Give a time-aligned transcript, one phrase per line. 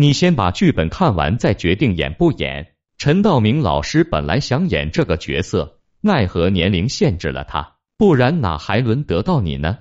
[0.00, 2.74] 你先把剧本看完再决定演不演。
[2.98, 9.78] 陈道明老师本来想演这个角色，奈何年龄限制了他，不然哪还轮得到你呢？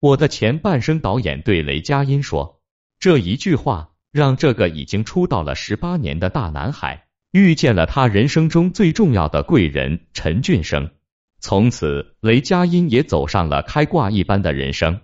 [0.00, 2.60] 我的前半生导演对雷佳音说，
[2.98, 10.90] 这一句话让这个已经出道了十八年的大男孩遇见了他人生中最重要的贵人陈俊生。
[11.38, 15.00] 从此，雷佳音也走上了开挂一般的人生。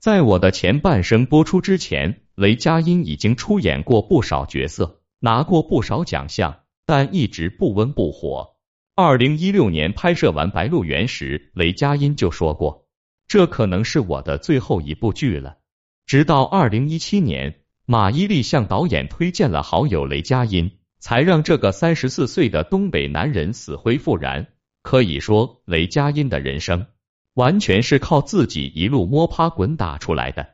[0.00, 8.56] 在我的前半生播出之前，雷佳音已经出演过不少角色，拿过不少奖项，但一直不温不火。
[8.96, 12.88] 二零一六年拍摄完《白鹿原》时，雷佳音就说过，
[13.28, 15.58] 这可能是我的最后一部剧了。
[16.06, 24.46] 直到二零一七年，马伊琍向导演推荐了好友雷佳音，才让这个三十四岁的东北男人死灰复燃。
[24.80, 26.86] 可以说，雷佳音的人生
[27.34, 30.46] 完全是靠自己一路摸爬滚打出来的。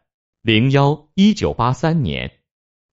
[0.43, 2.33] 零幺，一九八三年，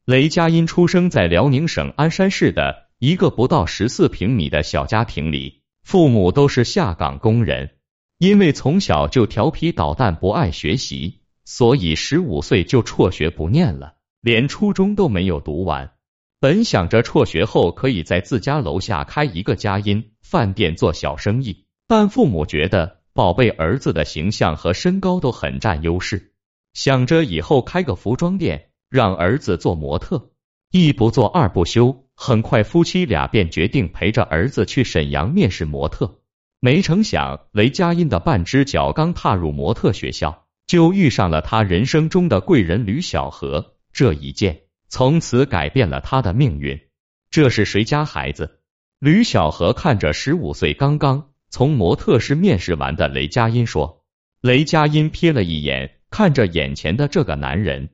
[0.05, 7.71] 雷佳音出生在辽宁省鞍山市的一个不到十四平米的小家庭里，父母都是下岗工人。
[8.17, 15.91] 因为从小就调皮捣蛋，不爱学习，所以十五岁就辍学不念了，连初中都没有读完。
[16.39, 20.11] 本想着辍学后可以在自家楼下开一个佳音。
[20.21, 26.33] 饭店做小生意，但父母觉得宝贝儿子的形象和身高都很占优势，
[26.73, 30.31] 想着以后开个服装店，让儿子做模特。
[30.71, 36.21] 一不做二不休，很快夫妻俩便决定陪着儿子去沈阳面试模特。
[36.59, 43.75] 没成想，雷佳音的半只脚刚踏入模特学校，就遇上了他人生中的贵人吕小荷。
[43.91, 46.81] 这一见，从此改变了他的命运。
[47.29, 48.61] 这是谁家孩子？
[48.97, 54.03] 吕小荷看着十五岁刚刚从模特室面试完的雷佳音说
[54.41, 57.89] ：“雷佳音瞥了一眼，看着眼前的这个男人，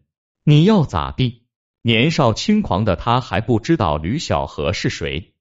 [0.46, 1.44] 你要咋地？”
[1.84, 5.34] 年少轻狂的他还不知道吕小荷是谁，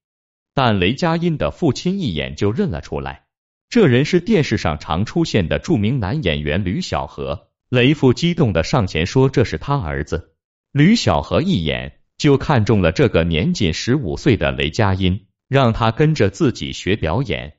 [0.52, 3.26] 但雷佳音的父亲一眼就认了出来，
[3.68, 7.50] 这人是电视上常出现的著名男演员吕小荷。
[7.68, 10.34] 雷父激动的上前说：“这是他儿子。”
[10.74, 15.26] 吕小荷一眼就看中了这个年仅十五岁的雷佳音。
[15.46, 17.57] 让他跟着自己学表演。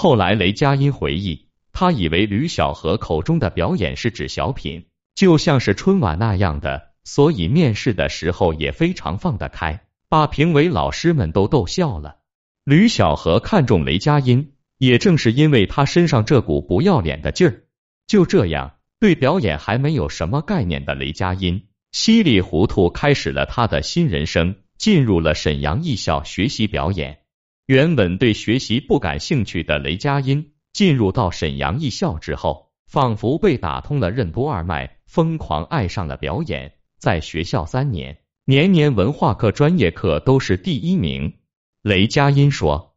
[0.00, 4.86] 后来雷佳音回忆，他以为吕小荷口中的表演是指小品，
[5.16, 12.18] 就像是春晚那样的，所以面试的时候也非常放得开，把评委老师们都逗笑了。
[12.62, 17.64] 吕小荷看中雷佳音，也正是因为他身上这股不要脸的劲儿。
[18.06, 27.18] 就这样，对表演还没有什么概念的雷佳音，稀里糊涂开始了他的新人生，进入了沈阳艺校学习表演。
[27.68, 36.72] 原本对学习不感兴趣的雷佳音，进入到沈阳艺校之后，仿佛被打通了任督二脉，疯狂爱上了表演。
[36.98, 41.40] 在学校三年，年年文化课、专业课都是第一名。
[41.82, 42.96] 雷佳音说，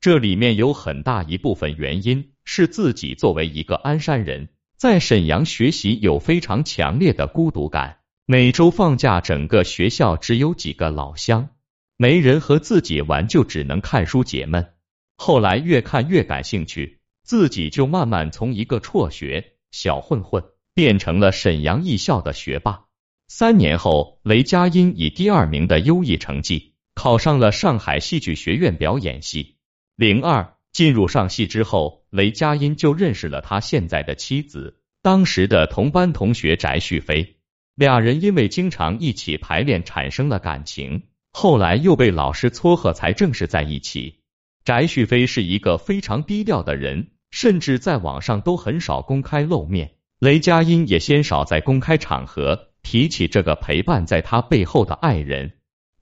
[0.00, 7.98] 这里面有很大一部分原因是自己作为一个鞍山人，在沈阳学习有非常强烈的孤独感。
[8.26, 11.48] 每周放假，整个学校只有几个老乡。
[11.96, 14.72] 没人和自己玩，就只能看书解闷。
[15.16, 20.42] 后来越看越感兴趣，自己就慢慢从一个辍学小混混
[20.74, 22.86] 变成了沈阳艺校的学霸。
[23.28, 29.56] 三年后，雷佳音以第二名的优异成绩考上了上海戏剧学院表演系。
[29.96, 37.36] 零二进入上戏之后，雷佳音就认识了他现在的妻子，当时的同班同学翟旭飞。
[37.76, 41.04] 俩人因为经常一起排练，产生了感情。
[41.36, 44.20] 后来又被老师撮合，才正式在一起。
[44.64, 49.96] 翟旭飞是一个非常低调的人，甚至在网上都很少公开露面。
[50.20, 55.54] 雷佳音也鲜少在公开场合提起这个陪伴在他背后的爱人。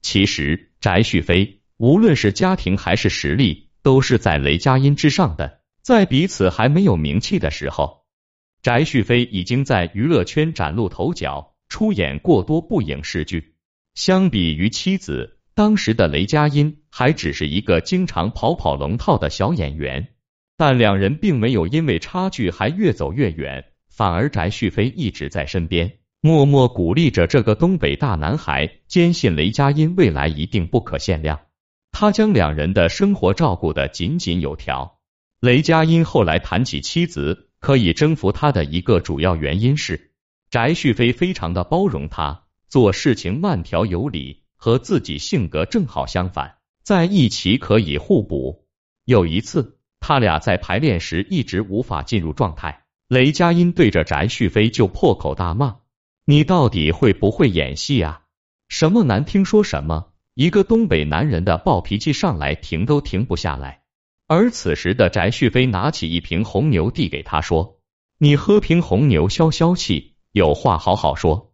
[0.03, 5.61] 其实，翟旭飞无论是家庭还是实力，都是在雷佳音之上的。
[5.81, 8.05] 在彼此还没有名气的时候，
[8.61, 13.52] 翟旭飞已经在娱乐圈崭露头角，出演过多部影视剧。
[13.95, 20.07] 相比于妻子，当时的雷佳音还只是一个经常跑跑龙套的小演员，
[20.57, 31.39] 但两人并没有因为差距还越走越远，反而翟旭飞一直在身边，默默鼓励着这个东北大男孩，坚信雷佳音未来一定不可限量。
[31.91, 34.99] 他将两人的生活照顾的井井有条。
[35.39, 40.13] 雷佳音后来谈起妻子可以征服他的一个主要原因是，
[40.49, 42.42] 翟旭飞非常的包容他。
[42.73, 48.65] 做事情慢条有理，和自己性格正好相反，在一起可以互补。
[49.05, 55.81] 有一次，他俩在排练时一直无法进入状态，雷佳音对着翟旭飞就破口大骂
[56.25, 58.21] ：“你到底会不会演戏啊？
[58.69, 60.07] 什么难听说什么。
[60.33, 63.83] 一个东北男人的暴脾气上来停都停不下来。
[64.25, 67.77] 而此时的翟旭飞拿起一瓶红牛递给他说
[68.17, 71.52] ：“你喝瓶红牛消消气，有话好好说，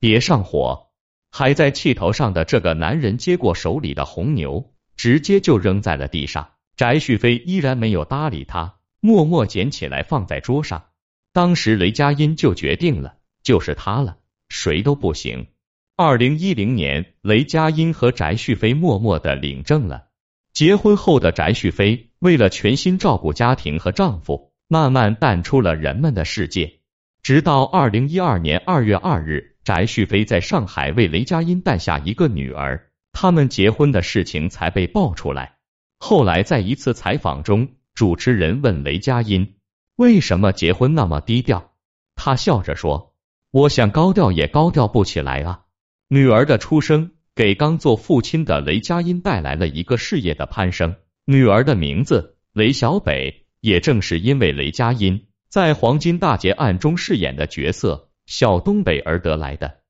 [0.00, 0.88] 别上火。”
[1.30, 6.48] 还在气头上的这个男人接过手里的红牛，直接就扔在了地上。
[6.76, 10.86] 翟旭飞依然没有搭理他，默默捡起来放在桌上。
[11.32, 13.14] 当时雷佳音就决定了，
[13.44, 14.16] 就是他了，
[14.48, 15.46] 谁都不行。
[15.94, 20.06] 二零一零年，雷佳音和翟旭飞默默的领证了。
[20.52, 26.80] 结婚后的翟旭飞，为了全心照顾家庭和丈夫，慢慢淡出了人们的世界。
[27.22, 35.56] 直到二零一二年二月二日，翟旭飞在上海为雷佳音诞下一个女儿，他们结婚的事情才被爆出来。
[35.98, 39.54] 后来在一次采访中，主持人问雷佳音。
[39.96, 41.72] 为什么结婚那么低调？
[42.14, 43.14] 他笑着说
[43.52, 45.60] ：“我想高调也高调不起来啊。”
[46.08, 50.96] 女儿的出生给刚做父亲的雷佳音带来了一个事业的攀升。
[51.26, 59.80] 女儿的名字雷小北，也正是因为雷佳音在《黄金大劫案》中饰演的角色小东北而得来的。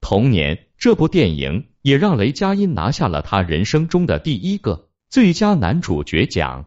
[0.00, 6.66] 同年，这部电影也让雷佳音拿下了他人生中的第一个最佳男主角奖。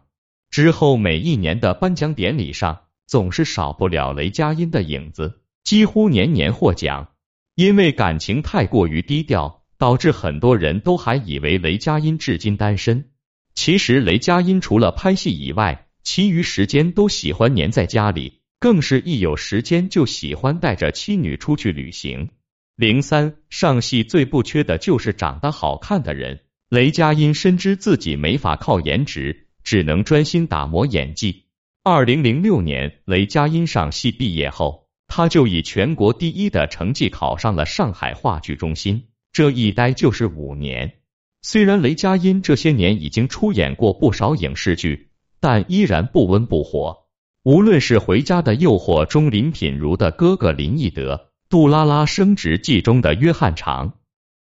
[0.50, 7.10] 之后每一年的颁奖典礼上，总是少不了雷佳音的影子，几乎年年获奖。
[7.54, 13.10] 因为感情太过于低调，导致很多人都还以为雷佳音至今单身。
[13.54, 22.28] 其实雷佳音除了拍戏以外，其余时间都喜欢黏在家里，更是一有时间就喜欢带着妻女出去旅行。
[22.76, 29.48] 零三上戏最不缺的就是长得好看的人，雷佳音深知自己没法靠颜值。
[29.62, 31.44] 只能专心打磨演技。
[31.84, 40.94] 二零零六年，雷佳音上戏毕业后，他就以全国第一的成绩考上了上海话剧中心，这一待就是五年。
[41.42, 45.10] 虽然雷佳音这些年已经出演过不少影视剧，
[45.40, 46.99] 但依然不温不火。
[47.42, 51.14] 无论是《回家的诱惑》中林品如的哥哥林奕德，
[51.48, 53.94] 《杜拉拉升职记》中的约翰长，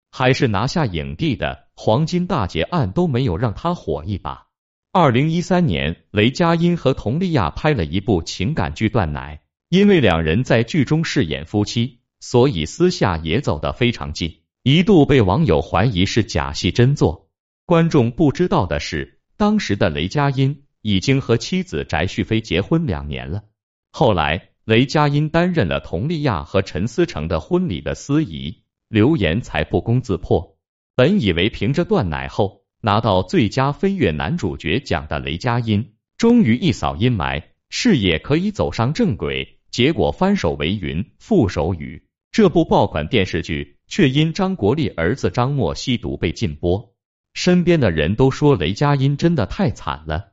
[0.09, 4.47] 还是拿下影帝的《黄金大劫案》，都没有让他火一把。
[4.91, 9.35] 二零一三年，雷佳音和佟丽娅拍了一部情感剧《断奶》，
[9.69, 17.30] 因为两人在剧中饰演夫妻，所以私下也走得非常近，一度被网友怀疑是假戏真做。
[17.68, 23.44] 观众不知道的是，当时的雷佳音已经和妻子翟旭飞结婚两年了。
[23.92, 30.58] 后来，雷佳音担任了佟丽娅和陈思诚的婚礼的司仪，流言才不攻自破。
[30.96, 32.60] 本以为凭着《断奶》后。
[32.81, 39.60] 拿到最佳飞跃男主角奖的雷佳音，终于一扫阴霾，事业可以走上正轨。
[39.70, 46.96] 结果翻手为云覆手雨，这部爆款电视剧却因张国立儿子张默吸毒被禁播。
[47.34, 50.29] 身边的人都说雷佳音真的太惨了。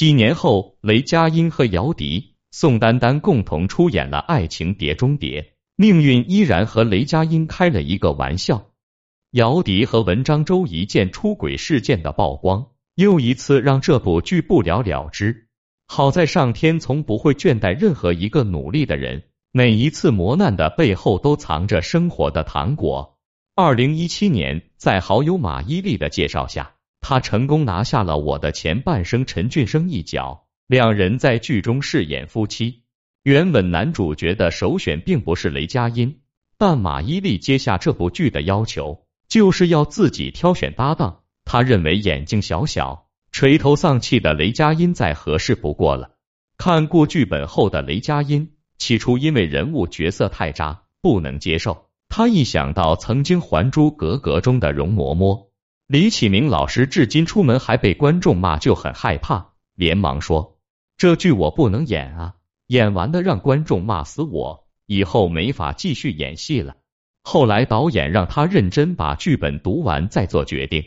[0.00, 5.42] 几年后，雷佳音和姚笛、宋丹丹共同出演了《爱情碟中谍》，
[5.76, 8.70] 命运依然和雷佳音开了一个玩笑。
[9.32, 15.48] 姚笛和文章周一件出轨事件的曝光，又一次让这部剧不了了之。
[15.86, 23.18] 好在上天从不会倦怠任何一个努力的人，每一次磨难的背后都藏着生活的糖果。
[23.54, 32.82] 二零一七年，在好友马伊琍的介绍下，他成功拿下了《我的前半生》陈俊生一角，两人在剧中饰演夫妻。
[33.22, 36.20] 原本男主角的首选并不是雷佳音，
[36.56, 39.06] 但马伊琍接下这部剧的要求。
[39.28, 46.16] 就是要自己挑选搭档，他认为眼睛小小、垂头丧气的雷佳音再合适不过了。
[46.58, 51.86] 看过剧本后的雷佳音，起初因为人物角色太渣，不能接受。
[52.08, 55.49] 他一想到曾经《还珠格格》中的容嬷嬷
[55.90, 60.60] 李启明老师，至今出门还被观众骂，就很害怕，连忙说
[60.96, 62.34] ：“这剧我不能演啊，
[62.68, 66.76] 演完的让观众骂死我，以后没法继续演戏了。”
[67.26, 70.84] 后来导演让他认真把剧本读完再做决定。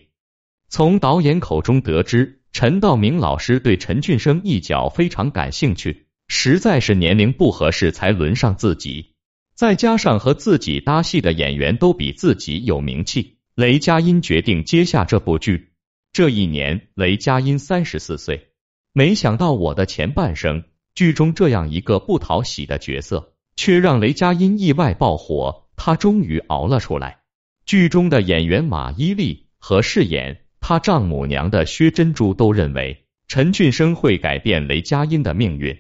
[0.69, 9.15] 从导演口中得知，陈道明老师对陈俊生一角非常感兴趣，实在是年龄不合适才轮上自己。
[9.53, 15.73] 再加上和自己搭戏的演员都比自己有名气，雷佳音决定接下这部剧。
[16.11, 18.49] 这一年，雷佳音三十四岁。
[18.93, 20.63] 没想到我的前半生
[20.95, 25.67] 剧中这样一个不讨喜的角色，却让雷佳音意外爆火。
[25.75, 27.19] 他终于熬了出来。
[27.63, 35.77] 剧中的演员马伊琍和饰演他丈母娘的薛珍珠都认为陈俊生会改变雷佳音的命运。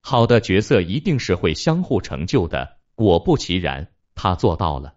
[0.00, 2.76] 好的角色一定是会相互成就的。
[2.94, 4.94] 果不其然，他做到了。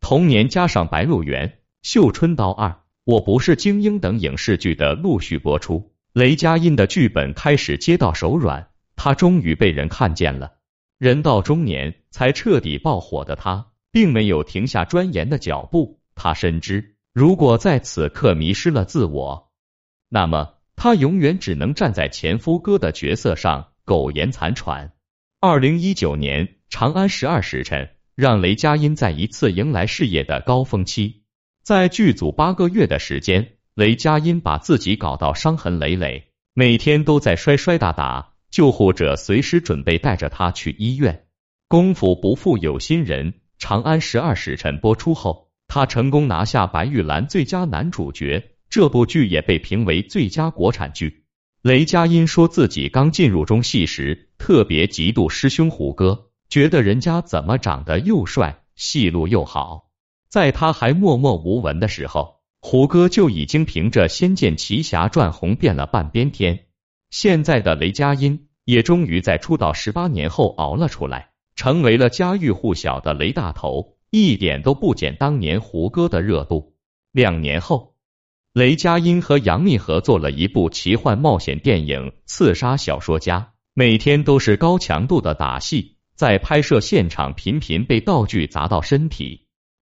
[0.00, 1.48] 同年加上《白鹿原》，
[1.82, 2.68] 绣春刀二》
[3.02, 10.52] 《我不是精英》等影视剧的陆续播出，雷佳音的剧本开始接到手软，他终于被人看见了。
[10.98, 15.98] 人到中年才彻底爆火的他，并没有停下钻研的脚步。
[16.14, 19.50] 他深知，如果在此刻迷失了自我，
[20.08, 24.92] 那么他永远只能站在前夫哥的角色上苟延残喘。
[25.40, 31.21] 二零一九年《长安十二时辰》让雷佳音再一次迎来事业的高峰期。
[31.62, 41.26] 在剧组八个月的时间，雷佳音把自己搞到伤痕累累，每天都在摔摔打打，救护者随时准备带着他去医院。
[41.68, 51.26] 功夫不负有心人，《长安十二时辰》播出后，他成功拿下白玉兰最佳男主角，这部剧也被评为最佳国产剧。
[51.62, 59.91] 雷佳音说自己刚进入中戏时，特别嫉妒师兄胡歌，觉得人家怎么长得又帅，戏路又好。
[60.32, 66.68] 在他还默默无闻的时候，胡歌就已经凭着《仙剑奇侠传》红遍了半边天。
[67.10, 76.76] 现在的雷佳音也终于在出道十八年后熬了出来，成为了家喻户晓的雷大头，一点都不减当年胡歌的热度。
[77.12, 77.92] 两年后。
[78.54, 83.40] 雷佳音和杨幂合作了一部奇幻冒险电影《刺杀小说家》，
[83.74, 89.41] 每天都是高强度的打戏，在拍摄现场频频被道具砸到身体。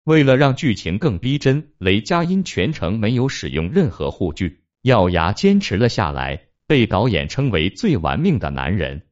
[0.09, 9.03] 为了让剧情更逼真，雷佳音全程没有使用任何护具，咬牙坚持了下来，被导演称为最玩命的男人。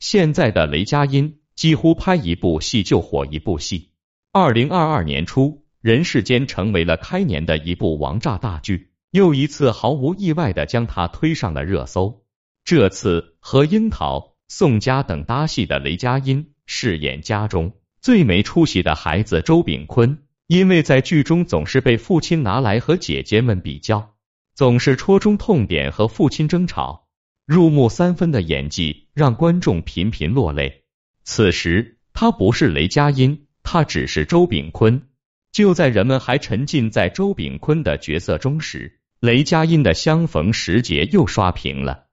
[0.00, 3.90] 现在的雷佳音几乎拍一部戏就火一部戏。
[4.32, 5.42] 二零二二年初，
[5.82, 8.92] 《人世间》成为了开年的一部王炸大剧。
[9.10, 12.24] 又一次毫无意外的将他推上了热搜。
[12.64, 24.14] 这次和樱桃、宋佳等搭戏的雷佳音饰演家中最没出息的孩子周炳坤，因为在剧中总是被父亲拿来和姐姐们比较，
[24.54, 27.08] 总是戳中痛点和父亲争吵，
[27.44, 30.84] 入木三分的演技让观众频频落泪。
[31.24, 35.08] 此时他不是雷佳音，他只是周炳坤。
[35.50, 42.04] 就在人们还沉浸在周炳坤的角色中时，雷佳音的相逢时节又刷屏了。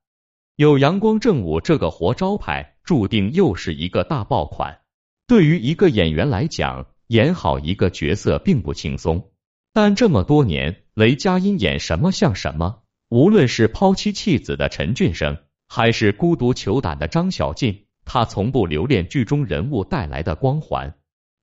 [0.56, 4.80] 有阳光正午这个活招牌，注定又是一个大爆款。
[5.28, 9.32] 对于一个演员来讲，演好一个角色并不轻松。
[9.74, 12.84] 但这么多年，雷佳音演什么像什么。
[13.10, 20.96] 无论是抛妻弃子的陈俊生，还是孤独求胆的张小静，他从不留恋剧中人物带来的光环。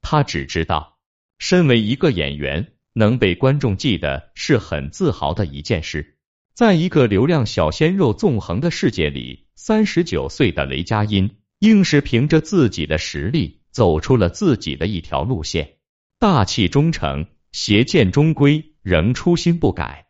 [0.02, 0.98] 他只知道。
[1.38, 6.18] 身为一个演员，能被观众记得是很自豪的一件事。
[6.52, 15.78] 在一个流量小鲜肉纵横的世界里，三十九岁的雷佳音硬是凭着自己的实力走出了自己的一条路线，
[16.18, 20.09] 大气忠诚，邪见终归，仍初心不改。